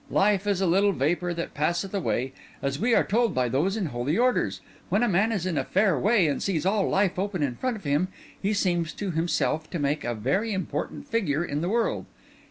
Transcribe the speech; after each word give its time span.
Life 0.09 0.47
is 0.47 0.61
a 0.61 0.65
little 0.65 0.93
vapour 0.93 1.31
that 1.35 1.53
passeth 1.53 1.93
away, 1.93 2.33
as 2.59 2.79
we 2.79 2.95
are 2.95 3.03
told 3.03 3.35
by 3.35 3.47
those 3.47 3.77
in 3.77 3.85
holy 3.85 4.17
orders. 4.17 4.59
When 4.89 5.03
a 5.03 5.07
man 5.07 5.31
is 5.31 5.45
in 5.45 5.59
a 5.59 5.63
fair 5.63 5.95
way 5.95 6.25
and 6.25 6.41
sees 6.41 6.65
all 6.65 6.89
life 6.89 7.19
open 7.19 7.43
in 7.43 7.55
front 7.55 7.77
of 7.77 7.83
him, 7.83 8.07
he 8.41 8.51
seems 8.51 8.93
to 8.93 9.11
himself 9.11 9.69
to 9.69 9.77
make 9.77 10.03
a 10.03 10.15
very 10.15 10.53
important 10.53 11.07
figure 11.07 11.45
in 11.45 11.61
the 11.61 11.69
world. 11.69 12.07